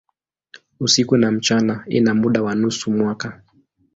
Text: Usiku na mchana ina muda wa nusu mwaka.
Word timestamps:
Usiku 0.79 1.17
na 1.17 1.31
mchana 1.31 1.83
ina 1.87 2.13
muda 2.13 2.41
wa 2.41 2.55
nusu 2.55 2.91
mwaka. 2.91 3.41